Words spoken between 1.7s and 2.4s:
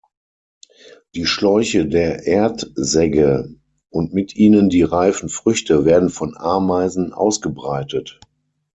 der